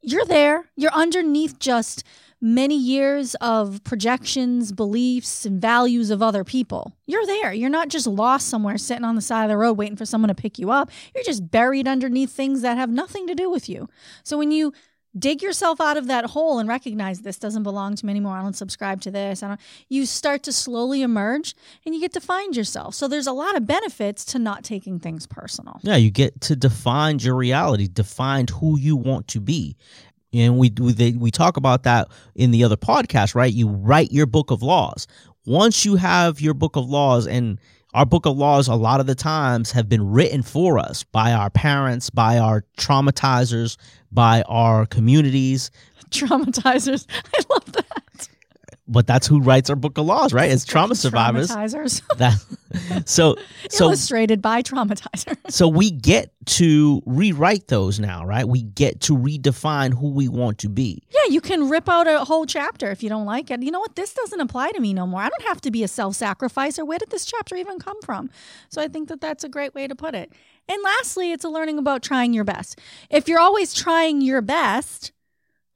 You're 0.00 0.24
there. 0.24 0.70
You're 0.76 0.92
underneath 0.92 1.58
just 1.58 2.04
many 2.42 2.76
years 2.76 3.36
of 3.36 3.82
projections, 3.84 4.72
beliefs, 4.72 5.46
and 5.46 5.62
values 5.62 6.10
of 6.10 6.20
other 6.20 6.42
people. 6.42 6.92
You're 7.06 7.24
there. 7.24 7.52
You're 7.52 7.70
not 7.70 7.88
just 7.88 8.06
lost 8.06 8.48
somewhere 8.48 8.76
sitting 8.76 9.04
on 9.04 9.14
the 9.14 9.22
side 9.22 9.44
of 9.44 9.48
the 9.48 9.56
road 9.56 9.74
waiting 9.74 9.96
for 9.96 10.04
someone 10.04 10.28
to 10.28 10.34
pick 10.34 10.58
you 10.58 10.70
up. 10.70 10.90
You're 11.14 11.24
just 11.24 11.50
buried 11.50 11.86
underneath 11.86 12.32
things 12.32 12.62
that 12.62 12.76
have 12.76 12.90
nothing 12.90 13.28
to 13.28 13.34
do 13.34 13.48
with 13.48 13.68
you. 13.68 13.88
So 14.24 14.36
when 14.36 14.50
you 14.50 14.72
dig 15.18 15.42
yourself 15.42 15.80
out 15.80 15.96
of 15.96 16.06
that 16.06 16.26
hole 16.26 16.58
and 16.58 16.68
recognize 16.68 17.20
this 17.20 17.38
doesn't 17.38 17.62
belong 17.62 17.94
to 17.96 18.06
me 18.06 18.10
anymore. 18.10 18.36
I 18.36 18.42
don't 18.42 18.56
subscribe 18.56 19.00
to 19.02 19.10
this. 19.10 19.42
I 19.42 19.48
don't 19.48 19.60
you 19.88 20.06
start 20.06 20.42
to 20.44 20.52
slowly 20.52 21.02
emerge 21.02 21.54
and 21.84 21.94
you 21.94 22.00
get 22.00 22.12
to 22.14 22.20
find 22.20 22.56
yourself. 22.56 22.94
So 22.94 23.08
there's 23.08 23.26
a 23.26 23.32
lot 23.32 23.56
of 23.56 23.66
benefits 23.66 24.24
to 24.26 24.38
not 24.38 24.64
taking 24.64 24.98
things 24.98 25.26
personal. 25.26 25.80
Yeah, 25.82 25.96
you 25.96 26.10
get 26.10 26.40
to 26.42 26.56
define 26.56 27.18
your 27.18 27.36
reality, 27.36 27.88
define 27.88 28.46
who 28.48 28.78
you 28.78 28.96
want 28.96 29.28
to 29.28 29.40
be. 29.40 29.76
And 30.32 30.58
we 30.58 30.72
we, 30.78 31.12
we 31.12 31.30
talk 31.30 31.56
about 31.56 31.82
that 31.84 32.08
in 32.34 32.50
the 32.50 32.64
other 32.64 32.76
podcast, 32.76 33.34
right? 33.34 33.52
You 33.52 33.68
write 33.68 34.12
your 34.12 34.26
book 34.26 34.50
of 34.50 34.62
laws. 34.62 35.06
Once 35.44 35.84
you 35.84 35.96
have 35.96 36.40
your 36.40 36.54
book 36.54 36.76
of 36.76 36.88
laws 36.88 37.26
and 37.26 37.60
our 37.94 38.06
book 38.06 38.24
of 38.24 38.36
laws 38.36 38.68
a 38.68 38.74
lot 38.74 39.00
of 39.00 39.06
the 39.06 39.14
times 39.14 39.72
have 39.72 39.88
been 39.88 40.10
written 40.10 40.42
for 40.42 40.78
us 40.78 41.02
by 41.02 41.32
our 41.32 41.50
parents, 41.50 42.08
by 42.08 42.38
our 42.38 42.64
traumatizers, 42.78 43.76
by 44.10 44.42
our 44.42 44.86
communities, 44.86 45.70
Traumatizers. 46.12 47.06
I 47.34 47.40
love. 47.48 47.61
But 48.92 49.06
that's 49.06 49.26
who 49.26 49.40
writes 49.40 49.70
our 49.70 49.76
book 49.76 49.98
of 49.98 50.06
laws, 50.06 50.32
right? 50.32 50.50
It's 50.50 50.64
trauma 50.64 50.94
survivors. 50.94 51.50
Traumatizers. 51.50 52.02
That 52.18 53.08
so 53.08 53.36
so 53.68 53.86
Illustrated 53.86 54.40
by 54.40 54.62
traumatizers. 54.62 55.36
so 55.50 55.68
we 55.68 55.90
get 55.90 56.32
to 56.46 57.02
rewrite 57.04 57.68
those 57.68 57.98
now, 57.98 58.24
right? 58.24 58.46
We 58.46 58.62
get 58.62 59.00
to 59.02 59.16
redefine 59.16 59.92
who 59.94 60.10
we 60.10 60.28
want 60.28 60.58
to 60.58 60.68
be. 60.68 61.02
Yeah, 61.10 61.30
you 61.30 61.40
can 61.40 61.68
rip 61.68 61.88
out 61.88 62.06
a 62.06 62.24
whole 62.24 62.46
chapter 62.46 62.90
if 62.90 63.02
you 63.02 63.08
don't 63.08 63.26
like 63.26 63.50
it. 63.50 63.62
You 63.62 63.70
know 63.70 63.80
what? 63.80 63.96
This 63.96 64.14
doesn't 64.14 64.40
apply 64.40 64.72
to 64.72 64.80
me 64.80 64.94
no 64.94 65.06
more. 65.06 65.20
I 65.20 65.28
don't 65.28 65.48
have 65.48 65.60
to 65.62 65.70
be 65.70 65.82
a 65.82 65.88
self 65.88 66.14
sacrificer. 66.16 66.84
Where 66.84 66.98
did 66.98 67.10
this 67.10 67.24
chapter 67.24 67.56
even 67.56 67.78
come 67.78 68.00
from? 68.02 68.30
So 68.68 68.80
I 68.80 68.88
think 68.88 69.08
that 69.08 69.20
that's 69.20 69.44
a 69.44 69.48
great 69.48 69.74
way 69.74 69.86
to 69.86 69.94
put 69.94 70.14
it. 70.14 70.32
And 70.68 70.82
lastly, 70.82 71.32
it's 71.32 71.44
a 71.44 71.48
learning 71.48 71.78
about 71.78 72.02
trying 72.02 72.32
your 72.32 72.44
best. 72.44 72.78
If 73.10 73.28
you're 73.28 73.40
always 73.40 73.74
trying 73.74 74.20
your 74.20 74.40
best, 74.40 75.12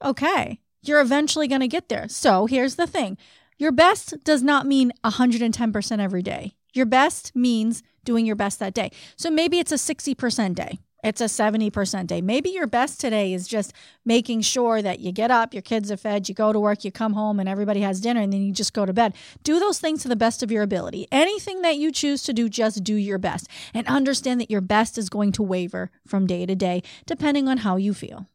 okay, 0.02 0.60
you're 0.88 1.00
eventually 1.00 1.48
going 1.48 1.60
to 1.60 1.68
get 1.68 1.88
there. 1.88 2.08
So 2.08 2.46
here's 2.46 2.76
the 2.76 2.86
thing 2.86 3.18
Your 3.58 3.72
best 3.72 4.14
does 4.24 4.42
not 4.42 4.66
mean 4.66 4.92
110% 5.04 6.00
every 6.00 6.22
day. 6.22 6.54
Your 6.72 6.86
best 6.86 7.34
means 7.34 7.82
doing 8.04 8.26
your 8.26 8.36
best 8.36 8.58
that 8.60 8.74
day. 8.74 8.90
So 9.16 9.30
maybe 9.30 9.58
it's 9.58 9.72
a 9.72 9.76
60% 9.76 10.54
day. 10.54 10.78
It's 11.06 11.20
a 11.20 11.26
70% 11.26 12.06
day. 12.08 12.20
Maybe 12.20 12.50
your 12.50 12.66
best 12.66 13.00
today 13.00 13.32
is 13.32 13.46
just 13.46 13.72
making 14.04 14.40
sure 14.40 14.82
that 14.82 14.98
you 14.98 15.12
get 15.12 15.30
up, 15.30 15.54
your 15.54 15.62
kids 15.62 15.90
are 15.92 15.96
fed, 15.96 16.28
you 16.28 16.34
go 16.34 16.52
to 16.52 16.58
work, 16.58 16.84
you 16.84 16.90
come 16.90 17.12
home, 17.12 17.38
and 17.38 17.48
everybody 17.48 17.80
has 17.82 18.00
dinner, 18.00 18.20
and 18.20 18.32
then 18.32 18.42
you 18.42 18.52
just 18.52 18.72
go 18.72 18.84
to 18.84 18.92
bed. 18.92 19.14
Do 19.44 19.60
those 19.60 19.78
things 19.78 20.02
to 20.02 20.08
the 20.08 20.16
best 20.16 20.42
of 20.42 20.50
your 20.50 20.64
ability. 20.64 21.06
Anything 21.12 21.62
that 21.62 21.76
you 21.76 21.92
choose 21.92 22.24
to 22.24 22.32
do, 22.32 22.48
just 22.48 22.82
do 22.82 22.94
your 22.94 23.18
best. 23.18 23.46
And 23.72 23.86
understand 23.86 24.40
that 24.40 24.50
your 24.50 24.60
best 24.60 24.98
is 24.98 25.08
going 25.08 25.30
to 25.32 25.42
waver 25.44 25.90
from 26.06 26.26
day 26.26 26.44
to 26.44 26.56
day, 26.56 26.82
depending 27.06 27.46
on 27.46 27.58
how 27.58 27.76
you 27.76 27.94
feel. 27.94 28.26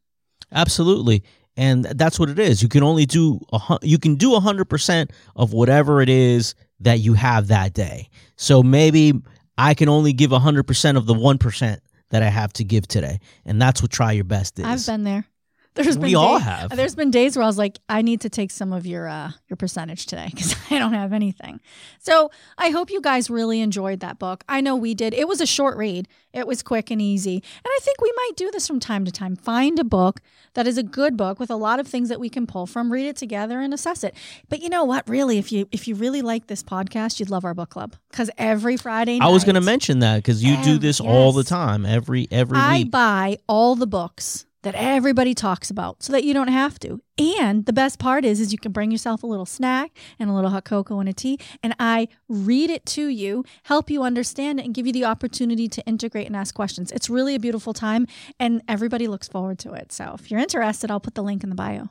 Absolutely. 0.53 1.23
And 1.57 1.83
that's 1.85 2.19
what 2.19 2.29
it 2.29 2.39
is. 2.39 2.63
You 2.63 2.69
can 2.69 2.83
only 2.83 3.05
do 3.05 3.39
a, 3.51 3.77
you 3.81 3.99
can 3.99 4.15
do 4.15 4.31
100% 4.31 5.11
of 5.35 5.53
whatever 5.53 6.01
it 6.01 6.09
is 6.09 6.55
that 6.79 6.99
you 6.99 7.13
have 7.13 7.47
that 7.47 7.73
day. 7.73 8.09
So 8.37 8.63
maybe 8.63 9.13
I 9.57 9.73
can 9.73 9.89
only 9.89 10.13
give 10.13 10.31
100% 10.31 10.97
of 10.97 11.05
the 11.05 11.13
1% 11.13 11.79
that 12.09 12.23
I 12.23 12.29
have 12.29 12.53
to 12.53 12.63
give 12.63 12.87
today. 12.87 13.19
And 13.45 13.61
that's 13.61 13.81
what 13.81 13.91
try 13.91 14.13
your 14.13 14.23
best 14.23 14.59
is. 14.59 14.65
I've 14.65 14.85
been 14.85 15.03
there. 15.03 15.25
There's 15.73 15.97
we 15.97 16.09
been 16.09 16.15
all 16.15 16.37
days, 16.37 16.45
have. 16.45 16.75
There's 16.75 16.95
been 16.95 17.11
days 17.11 17.37
where 17.37 17.43
I 17.43 17.47
was 17.47 17.57
like, 17.57 17.79
I 17.87 18.01
need 18.01 18.21
to 18.21 18.29
take 18.29 18.51
some 18.51 18.73
of 18.73 18.85
your 18.85 19.07
uh, 19.07 19.31
your 19.47 19.55
percentage 19.55 20.05
today 20.05 20.27
because 20.31 20.55
I 20.69 20.79
don't 20.79 20.93
have 20.93 21.13
anything. 21.13 21.61
So 21.99 22.29
I 22.57 22.69
hope 22.69 22.89
you 22.91 22.99
guys 22.99 23.29
really 23.29 23.61
enjoyed 23.61 24.01
that 24.01 24.19
book. 24.19 24.43
I 24.49 24.59
know 24.59 24.75
we 24.75 24.93
did. 24.93 25.13
It 25.13 25.27
was 25.27 25.39
a 25.39 25.45
short 25.45 25.77
read. 25.77 26.07
It 26.33 26.45
was 26.45 26.61
quick 26.61 26.91
and 26.91 27.01
easy. 27.01 27.35
And 27.35 27.65
I 27.65 27.79
think 27.81 28.01
we 28.01 28.11
might 28.15 28.31
do 28.35 28.51
this 28.51 28.67
from 28.67 28.79
time 28.79 29.05
to 29.05 29.11
time. 29.11 29.35
Find 29.35 29.79
a 29.79 29.83
book 29.83 30.21
that 30.53 30.67
is 30.67 30.77
a 30.77 30.83
good 30.83 31.15
book 31.15 31.39
with 31.39 31.49
a 31.49 31.55
lot 31.55 31.79
of 31.79 31.87
things 31.87 32.09
that 32.09 32.19
we 32.19 32.29
can 32.29 32.47
pull 32.47 32.65
from, 32.65 32.91
read 32.91 33.05
it 33.05 33.15
together 33.15 33.59
and 33.59 33.73
assess 33.73 34.03
it. 34.03 34.15
But 34.49 34.61
you 34.61 34.69
know 34.69 34.83
what? 34.83 35.07
Really, 35.09 35.37
if 35.37 35.51
you 35.51 35.67
if 35.71 35.87
you 35.87 35.95
really 35.95 36.21
like 36.21 36.47
this 36.47 36.63
podcast, 36.63 37.19
you'd 37.19 37.29
love 37.29 37.45
our 37.45 37.53
book 37.53 37.69
club 37.69 37.95
because 38.09 38.29
every 38.37 38.75
Friday 38.75 39.19
night, 39.19 39.25
I 39.25 39.29
was 39.29 39.45
going 39.45 39.55
to 39.55 39.61
mention 39.61 39.99
that 39.99 40.17
because 40.17 40.43
you 40.43 40.61
do 40.63 40.77
this 40.77 40.99
all 40.99 41.31
the 41.31 41.45
time, 41.45 41.85
every 41.85 42.27
every 42.29 42.57
I 42.57 42.79
week. 42.79 42.91
buy 42.91 43.37
all 43.47 43.75
the 43.75 43.87
books 43.87 44.45
that 44.63 44.75
everybody 44.75 45.33
talks 45.33 45.69
about 45.69 46.03
so 46.03 46.13
that 46.13 46.23
you 46.23 46.33
don't 46.33 46.47
have 46.47 46.79
to. 46.79 47.01
And 47.17 47.65
the 47.65 47.73
best 47.73 47.99
part 47.99 48.25
is 48.25 48.39
is 48.39 48.51
you 48.51 48.57
can 48.57 48.71
bring 48.71 48.91
yourself 48.91 49.23
a 49.23 49.27
little 49.27 49.45
snack 49.45 49.91
and 50.19 50.29
a 50.29 50.33
little 50.33 50.49
hot 50.49 50.65
cocoa 50.65 50.99
and 50.99 51.09
a 51.09 51.13
tea 51.13 51.39
and 51.61 51.75
I 51.79 52.07
read 52.27 52.69
it 52.69 52.85
to 52.87 53.07
you, 53.07 53.43
help 53.63 53.89
you 53.89 54.03
understand 54.03 54.59
it 54.59 54.65
and 54.65 54.73
give 54.73 54.87
you 54.87 54.93
the 54.93 55.05
opportunity 55.05 55.67
to 55.67 55.85
integrate 55.85 56.27
and 56.27 56.35
ask 56.35 56.55
questions. 56.55 56.91
It's 56.91 57.09
really 57.09 57.35
a 57.35 57.39
beautiful 57.39 57.73
time 57.73 58.07
and 58.39 58.61
everybody 58.67 59.07
looks 59.07 59.27
forward 59.27 59.59
to 59.59 59.73
it. 59.73 59.91
So 59.91 60.15
if 60.19 60.31
you're 60.31 60.39
interested, 60.39 60.89
I'll 60.89 60.99
put 60.99 61.15
the 61.15 61.23
link 61.23 61.43
in 61.43 61.49
the 61.49 61.55
bio. 61.55 61.89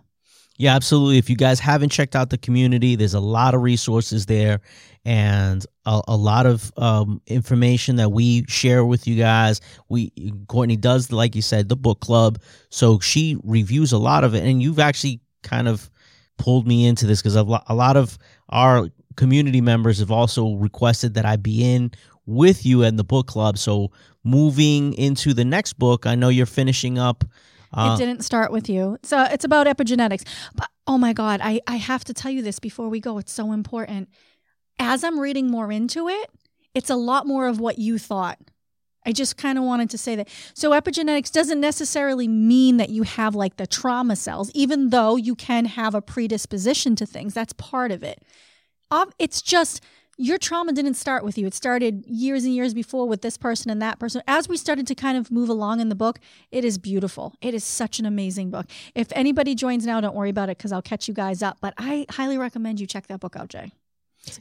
Yeah, 0.61 0.77
absolutely. 0.77 1.17
If 1.17 1.31
you 1.31 1.37
guys 1.37 1.59
haven't 1.59 1.89
checked 1.89 2.15
out 2.15 2.29
the 2.29 2.37
community, 2.37 2.95
there's 2.95 3.15
a 3.15 3.21
lot 3.21 3.55
of 3.55 3.63
resources 3.63 4.27
there 4.27 4.61
and 5.07 5.65
a, 5.87 6.03
a 6.07 6.17
lot 6.19 6.45
of 6.45 6.71
um, 6.77 7.23
information 7.27 7.97
that 7.97 8.13
we 8.13 8.45
share 8.47 8.85
with 8.85 9.07
you 9.07 9.17
guys. 9.17 9.63
We 9.89 10.13
Courtney 10.49 10.77
does, 10.77 11.13
like 11.13 11.35
you 11.35 11.41
said, 11.41 11.71
the 11.71 11.77
book 11.77 12.01
club, 12.01 12.41
so 12.69 12.99
she 13.01 13.39
reviews 13.43 13.93
a 13.93 13.97
lot 13.97 14.23
of 14.23 14.35
it, 14.35 14.45
and 14.45 14.61
you've 14.63 14.79
actually 14.79 15.23
kind 15.43 15.67
of 15.67 15.89
pulled 16.37 16.67
me 16.67 16.85
into 16.87 17.07
this 17.07 17.23
because 17.23 17.37
a 17.37 17.43
lo- 17.43 17.65
a 17.69 17.75
lot 17.75 17.97
of 17.97 18.19
our 18.51 18.91
community 19.17 19.63
members 19.63 19.99
have 19.99 20.11
also 20.11 20.57
requested 20.57 21.15
that 21.15 21.25
I 21.25 21.37
be 21.37 21.65
in 21.65 21.91
with 22.27 22.67
you 22.67 22.83
in 22.83 22.97
the 22.97 23.05
book 23.05 23.29
club. 23.29 23.57
So 23.57 23.93
moving 24.25 24.93
into 24.93 25.33
the 25.33 25.45
next 25.47 25.79
book, 25.79 26.05
I 26.05 26.17
know 26.17 26.29
you're 26.29 26.45
finishing 26.45 26.99
up. 26.99 27.25
Uh, 27.73 27.95
it 27.95 28.05
didn't 28.05 28.25
start 28.25 28.51
with 28.53 28.69
you. 28.69 28.99
So 29.03 29.23
it's 29.23 29.45
about 29.45 29.67
epigenetics. 29.67 30.25
But 30.55 30.69
oh 30.87 30.99
my 30.99 31.13
God, 31.13 31.41
I, 31.43 31.61
I 31.67 31.77
have 31.77 32.05
to 32.05 32.15
tell 32.15 32.31
you 32.31 32.43
this 32.43 32.59
before 32.59 32.89
we 32.89 33.01
go. 33.01 33.19
It's 33.19 33.33
so 33.33 33.53
important. 33.53 34.09
As 34.79 35.05
I'm 35.05 35.21
reading 35.21 35.51
more 35.51 35.71
into 35.71 36.09
it, 36.09 36.31
it's 36.75 36.91
a 36.91 36.97
lot 36.97 37.27
more 37.27 37.47
of 37.47 37.61
what 37.61 37.79
you 37.79 37.99
thought. 37.99 38.39
I 39.07 39.13
just 39.13 39.37
kind 39.37 39.57
of 39.57 39.65
wanted 39.65 39.89
to 39.91 39.99
say 39.99 40.17
that. 40.17 40.29
So 40.55 40.73
epigenetics 40.73 41.33
doesn't 41.33 41.61
necessarily 41.61 42.29
mean 42.29 42.77
that 42.77 42.91
you 42.91 43.03
have 43.05 43.35
like 43.35 43.57
the 43.57 43.67
trauma 43.67 44.15
cells, 44.15 44.51
even 44.53 44.91
though 44.91 45.17
you 45.17 45.35
can 45.35 45.65
have 45.65 45.95
a 45.95 46.03
predisposition 46.03 46.97
to 46.97 47.07
things. 47.07 47.35
That's 47.35 47.53
part 47.55 47.93
of 47.93 48.03
it. 48.03 48.23
It's 49.19 49.41
just 49.41 49.83
your 50.21 50.37
trauma 50.37 50.73
didn't 50.73 50.95
start 50.95 51.25
with 51.25 51.39
you. 51.39 51.47
It 51.47 51.55
started 51.55 52.05
years 52.07 52.45
and 52.45 52.55
years 52.55 52.75
before 52.75 53.09
with 53.09 53.23
this 53.23 53.39
person 53.39 53.71
and 53.71 53.81
that 53.81 53.99
person. 53.99 54.23
As 54.29 54.51
we 54.51 54.59
started 54.59 54.87
to 54.89 54.95
kind 54.95 55.17
of 55.17 55.31
move 55.31 55.49
along 55.49 55.81
in 55.81 55.89
the 55.89 55.95
book, 55.95 56.19
it 56.51 56.63
is 56.63 56.77
beautiful. 56.77 57.35
It 57.41 57.55
is 57.55 57.65
such 57.65 57.99
an 57.99 58.05
amazing 58.05 58.51
book. 58.51 58.67
If 58.95 59.09
anybody 59.13 59.55
joins 59.55 59.87
now, 59.87 59.99
don't 59.99 60.15
worry 60.15 60.29
about 60.29 60.51
it 60.51 60.59
because 60.59 60.73
I'll 60.73 60.83
catch 60.83 61.09
you 61.09 61.15
guys 61.15 61.43
up. 61.43 61.57
But 61.63 61.73
I 61.79 62.05
highly 62.11 62.37
recommend 62.37 62.81
you 62.81 62.87
check 62.87 63.07
that 63.07 63.21
book 63.21 63.35
out, 63.35 63.49
Jay. 63.49 63.73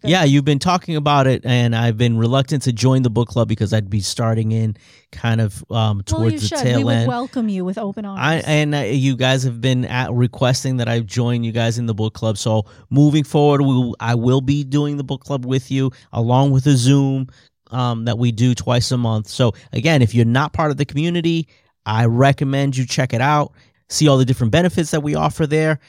Yeah, 0.03 0.23
you've 0.23 0.45
been 0.45 0.59
talking 0.59 0.95
about 0.95 1.25
it, 1.25 1.45
and 1.45 1.75
I've 1.75 1.97
been 1.97 2.17
reluctant 2.17 2.63
to 2.63 2.73
join 2.73 3.01
the 3.01 3.09
book 3.09 3.29
club 3.29 3.47
because 3.47 3.73
I'd 3.73 3.89
be 3.89 4.01
starting 4.01 4.51
in 4.51 4.75
kind 5.11 5.41
of 5.41 5.63
um, 5.71 6.03
towards 6.03 6.21
well, 6.21 6.31
you 6.31 6.39
the 6.39 6.47
should. 6.47 6.57
tail 6.59 6.77
We 6.79 6.83
would 6.83 6.95
end. 6.95 7.07
welcome 7.07 7.49
you 7.49 7.65
with 7.65 7.77
open 7.77 8.05
arms. 8.05 8.19
I 8.21 8.35
and 8.49 8.75
uh, 8.75 8.79
you 8.79 9.15
guys 9.15 9.43
have 9.43 9.61
been 9.61 9.85
at 9.85 10.11
requesting 10.11 10.77
that 10.77 10.87
I 10.89 10.99
join 10.99 11.43
you 11.43 11.51
guys 11.51 11.77
in 11.77 11.85
the 11.85 11.93
book 11.93 12.13
club. 12.13 12.37
So 12.37 12.65
moving 12.89 13.23
forward, 13.23 13.61
we 13.61 13.93
I 13.99 14.15
will 14.15 14.41
be 14.41 14.63
doing 14.63 14.97
the 14.97 15.03
book 15.03 15.23
club 15.23 15.45
with 15.45 15.71
you 15.71 15.91
along 16.11 16.51
with 16.51 16.67
a 16.67 16.75
Zoom 16.75 17.27
um, 17.71 18.05
that 18.05 18.17
we 18.17 18.31
do 18.31 18.53
twice 18.53 18.91
a 18.91 18.97
month. 18.97 19.27
So 19.27 19.53
again, 19.73 20.01
if 20.01 20.13
you're 20.13 20.25
not 20.25 20.53
part 20.53 20.71
of 20.71 20.77
the 20.77 20.85
community, 20.85 21.47
I 21.85 22.05
recommend 22.05 22.77
you 22.77 22.85
check 22.85 23.13
it 23.13 23.21
out. 23.21 23.53
See 23.87 24.07
all 24.07 24.17
the 24.17 24.25
different 24.25 24.51
benefits 24.51 24.91
that 24.91 25.01
we 25.01 25.15
offer 25.15 25.47
there. 25.47 25.79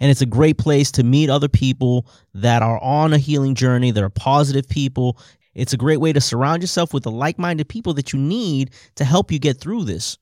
And 0.00 0.10
it's 0.10 0.22
a 0.22 0.26
great 0.26 0.58
place 0.58 0.90
to 0.92 1.04
meet 1.04 1.30
other 1.30 1.48
people 1.48 2.06
that 2.34 2.62
are 2.62 2.82
on 2.82 3.12
a 3.12 3.18
healing 3.18 3.54
journey, 3.54 3.90
that 3.90 4.02
are 4.02 4.10
positive 4.10 4.68
people. 4.68 5.18
It's 5.54 5.72
a 5.72 5.76
great 5.76 5.98
way 5.98 6.12
to 6.12 6.20
surround 6.20 6.62
yourself 6.62 6.92
with 6.92 7.04
the 7.04 7.10
like 7.10 7.38
minded 7.38 7.68
people 7.68 7.94
that 7.94 8.12
you 8.12 8.18
need 8.18 8.70
to 8.96 9.04
help 9.04 9.32
you 9.32 9.38
get 9.38 9.58
through 9.58 9.84
this. 9.84 10.18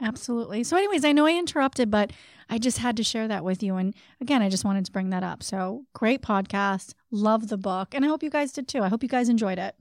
Absolutely. 0.00 0.62
So, 0.62 0.76
anyways, 0.76 1.04
I 1.04 1.12
know 1.12 1.26
I 1.26 1.36
interrupted, 1.36 1.90
but 1.90 2.12
I 2.48 2.58
just 2.58 2.78
had 2.78 2.96
to 2.98 3.02
share 3.02 3.26
that 3.26 3.42
with 3.42 3.62
you. 3.62 3.76
And 3.76 3.94
again, 4.20 4.42
I 4.42 4.48
just 4.48 4.64
wanted 4.64 4.84
to 4.86 4.92
bring 4.92 5.10
that 5.10 5.24
up. 5.24 5.42
So, 5.42 5.84
great 5.92 6.22
podcast. 6.22 6.94
Love 7.10 7.48
the 7.48 7.58
book. 7.58 7.94
And 7.94 8.04
I 8.04 8.08
hope 8.08 8.22
you 8.22 8.30
guys 8.30 8.52
did 8.52 8.68
too. 8.68 8.82
I 8.82 8.88
hope 8.88 9.02
you 9.02 9.08
guys 9.08 9.28
enjoyed 9.28 9.58
it. 9.58 9.74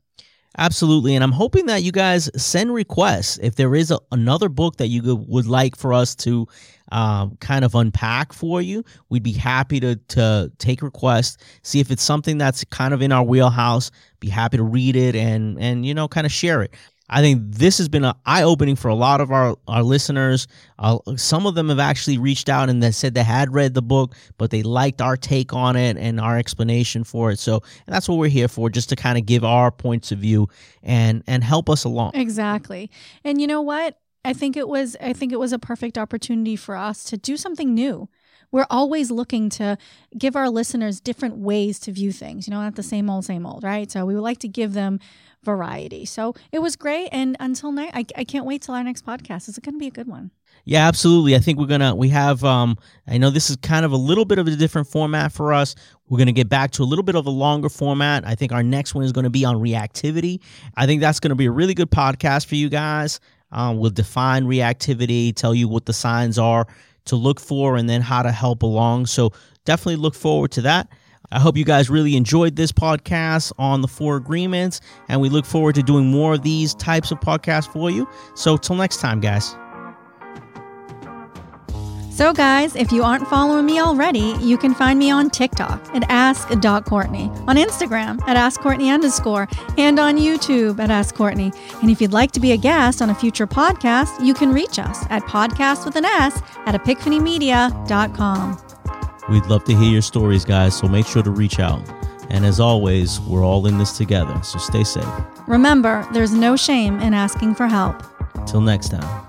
Absolutely. 0.56 1.14
And 1.14 1.24
I'm 1.24 1.32
hoping 1.32 1.68
that 1.68 1.84
you 1.84 1.92
guys 1.92 2.30
send 2.36 2.74
requests. 2.74 3.38
If 3.42 3.56
there 3.56 3.76
is 3.76 3.92
a, 3.92 4.00
another 4.12 4.50
book 4.50 4.78
that 4.78 4.88
you 4.88 5.16
would 5.16 5.46
like 5.46 5.76
for 5.76 5.94
us 5.94 6.16
to 6.16 6.48
um, 6.92 7.38
kind 7.42 7.64
of 7.64 7.76
unpack 7.76 8.34
for 8.34 8.62
you, 8.62 8.84
we'd 9.10 9.24
be 9.24 9.34
happy 9.34 9.80
to, 9.82 9.96
to 9.96 10.52
take 10.58 10.82
requests, 10.82 11.38
see 11.62 11.80
if 11.80 11.92
it's 11.92 12.02
something 12.02 12.38
that's 12.40 12.64
kind 12.66 12.94
of 12.94 13.02
in 13.02 13.12
our 13.12 13.24
wheelhouse, 13.24 13.92
be 14.20 14.30
happy 14.30 14.58
to 14.58 14.64
read 14.64 14.96
it 14.96 15.16
and, 15.16 15.60
and 15.60 15.86
you 15.86 15.94
know, 15.94 16.08
kind 16.08 16.26
of 16.26 16.32
share 16.32 16.64
it. 16.64 16.74
I 17.10 17.22
think 17.22 17.42
this 17.56 17.78
has 17.78 17.88
been 17.88 18.06
eye 18.26 18.44
opening 18.44 18.76
for 18.76 18.90
a 18.90 18.96
lot 18.96 19.22
of 19.22 19.32
our, 19.32 19.56
our 19.68 19.84
listeners. 19.84 20.48
Uh, 20.78 21.00
some 21.16 21.46
of 21.46 21.56
them 21.56 21.70
have 21.70 21.80
actually 21.80 22.18
reached 22.18 22.50
out 22.50 22.70
and 22.70 22.84
they 22.84 22.92
said 22.92 23.14
they 23.14 23.24
had 23.24 23.54
read 23.54 23.74
the 23.74 23.82
book, 23.82 24.14
but 24.38 24.52
they 24.52 24.62
liked 24.62 25.02
our 25.02 25.16
take 25.16 25.54
on 25.54 25.76
it 25.76 25.98
and 25.98 26.20
our 26.20 26.38
explanation 26.38 27.04
for 27.04 27.32
it. 27.32 27.40
So 27.40 27.62
that's 27.86 28.10
what 28.10 28.18
we're 28.18 28.28
here 28.28 28.50
for, 28.50 28.70
just 28.70 28.90
to 28.90 28.96
kind 28.96 29.18
of 29.18 29.26
give 29.26 29.44
our 29.46 29.72
points 29.72 30.12
of 30.12 30.20
view 30.20 30.50
and 30.84 31.24
and 31.28 31.44
help 31.44 31.70
us 31.70 31.86
along. 31.86 32.12
Exactly. 32.16 32.92
And 33.24 33.40
you 33.40 33.48
know 33.48 33.62
what? 33.62 33.98
I 34.26 34.34
think 34.34 34.58
it 34.58 34.68
was 34.68 34.98
I 35.00 35.14
think 35.14 35.32
it 35.32 35.40
was 35.40 35.54
a 35.54 35.60
perfect 35.60 35.98
opportunity 35.98 36.58
for 36.58 36.76
us 36.76 37.06
to 37.06 37.18
do 37.18 37.38
something 37.38 37.74
new. 37.74 38.10
We're 38.52 38.68
always 38.70 39.12
looking 39.12 39.50
to 39.52 39.78
give 40.18 40.36
our 40.36 40.50
listeners 40.50 41.00
different 41.00 41.38
ways 41.38 41.80
to 41.82 41.92
view 41.92 42.12
things, 42.12 42.48
you 42.48 42.52
know, 42.52 42.62
not 42.62 42.76
the 42.76 42.84
same 42.84 43.10
old, 43.10 43.26
same 43.26 43.46
old, 43.46 43.64
right? 43.64 43.90
So 43.92 44.06
we 44.06 44.16
would 44.16 44.22
like 44.22 44.40
to 44.40 44.48
give 44.48 44.74
them 44.74 45.00
variety. 45.44 46.06
So 46.06 46.34
it 46.52 46.60
was 46.60 46.76
great. 46.76 47.10
And 47.12 47.36
until 47.40 47.72
night, 47.72 47.92
I, 47.94 48.06
I 48.16 48.24
can't 48.24 48.46
wait 48.46 48.62
till 48.62 48.76
our 48.76 48.84
next 48.84 49.06
podcast. 49.06 49.48
It's 49.48 49.60
going 49.60 49.76
to 49.76 49.80
be 49.80 49.88
a 49.88 49.92
good 49.92 50.08
one. 50.08 50.32
Yeah, 50.68 50.86
absolutely. 50.86 51.34
I 51.34 51.40
think 51.40 51.60
we're 51.60 51.66
gonna 51.68 51.96
we 51.96 52.10
have 52.10 52.44
um 52.44 52.78
I 53.08 53.18
know 53.18 53.30
this 53.30 53.50
is 53.50 53.56
kind 53.56 53.86
of 53.86 53.94
a 53.94 53.96
little 53.96 54.26
bit 54.26 54.38
of 54.38 54.48
a 54.48 54.52
different 54.58 54.90
format 54.90 55.32
for 55.32 55.54
us. 55.54 55.76
We're 56.10 56.18
gonna 56.18 56.34
get 56.34 56.50
back 56.50 56.72
to 56.72 56.84
a 56.84 56.86
little 56.86 57.04
bit 57.04 57.16
of 57.16 57.26
a 57.26 57.30
longer 57.30 57.70
format. 57.70 58.28
I 58.28 58.36
think 58.36 58.52
our 58.52 58.64
next 58.64 58.94
one 58.94 59.06
is 59.06 59.14
gonna 59.14 59.30
be 59.30 59.46
on 59.46 59.56
reactivity. 59.56 60.42
I 60.76 60.86
think 60.86 61.00
that's 61.00 61.22
gonna 61.22 61.36
be 61.36 61.46
a 61.46 61.52
really 61.52 61.74
good 61.74 61.90
podcast 61.90 62.48
for 62.48 62.56
you 62.56 62.68
guys. 62.68 63.22
Um, 63.50 63.78
we'll 63.78 63.92
define 63.92 64.44
reactivity, 64.44 65.34
tell 65.34 65.56
you 65.56 65.70
what 65.70 65.86
the 65.86 65.94
signs 65.94 66.38
are 66.38 66.68
to 67.08 67.16
look 67.16 67.40
for, 67.40 67.76
and 67.76 67.90
then 67.90 68.02
how 68.02 68.22
to 68.22 68.32
help 68.32 68.64
along. 68.64 69.08
So 69.08 69.32
definitely 69.66 69.98
look 69.98 70.16
forward 70.16 70.52
to 70.52 70.62
that. 70.62 70.88
I 71.32 71.40
hope 71.40 71.58
you 71.58 71.66
guys 71.66 71.90
really 71.90 72.16
enjoyed 72.16 72.56
this 72.56 72.72
podcast 72.72 73.52
on 73.58 73.82
the 73.82 73.88
four 73.88 74.16
agreements, 74.16 74.80
and 75.10 75.20
we 75.20 75.28
look 75.28 75.46
forward 75.46 75.76
to 75.76 75.84
doing 75.84 76.10
more 76.10 76.36
of 76.36 76.44
these 76.44 76.74
types 76.76 77.12
of 77.12 77.20
podcasts 77.20 77.72
for 77.72 77.90
you. 77.92 78.08
So 78.36 78.56
till 78.56 78.78
next 78.78 79.02
time, 79.02 79.20
guys. 79.20 79.56
So, 82.18 82.34
guys, 82.34 82.76
if 82.76 82.92
you 82.92 83.04
aren't 83.04 83.28
following 83.28 83.68
me 83.68 83.80
already, 83.80 84.34
you 84.40 84.58
can 84.58 84.74
find 84.74 84.98
me 84.98 85.12
on 85.12 85.30
TikTok 85.30 85.80
at 85.94 86.04
ask.courtney, 86.10 87.30
on 87.48 87.58
Instagram 87.58 88.20
at 88.28 88.36
askcourtney 88.36 88.92
underscore, 88.92 89.48
and 89.78 90.00
on 90.00 90.18
YouTube 90.18 90.80
at 90.80 90.90
Ask 90.90 91.14
Courtney. 91.14 91.54
And 91.84 91.92
if 91.92 92.02
you'd 92.02 92.14
like 92.14 92.32
to 92.32 92.40
be 92.40 92.54
a 92.54 92.58
guest 92.58 93.04
on 93.04 93.12
a 93.12 93.14
future 93.14 93.46
podcast, 93.46 94.26
you 94.26 94.34
can 94.34 94.52
reach 94.52 94.80
us 94.80 95.06
at 95.12 95.22
podcast 95.26 95.86
with 95.86 95.96
an 95.96 96.06
S 96.06 96.42
at 96.66 96.74
epiphanymedia.com. 96.74 98.58
We'd 99.30 99.46
love 99.46 99.64
to 99.66 99.76
hear 99.76 99.92
your 99.92 100.02
stories, 100.02 100.44
guys, 100.44 100.76
so 100.76 100.88
make 100.88 101.06
sure 101.06 101.22
to 101.22 101.30
reach 101.30 101.60
out. 101.60 101.88
And 102.32 102.48
as 102.48 102.60
always, 102.60 103.20
we're 103.22 103.46
all 103.46 103.68
in 103.68 103.78
this 103.78 103.96
together, 103.96 104.42
so 104.42 104.58
stay 104.58 104.84
safe. 104.84 105.06
Remember, 105.46 106.08
there's 106.14 106.34
no 106.34 106.56
shame 106.56 107.00
in 107.00 107.14
asking 107.14 107.54
for 107.54 107.68
help. 107.68 108.02
Till 108.48 108.62
next 108.62 108.90
time. 108.90 109.27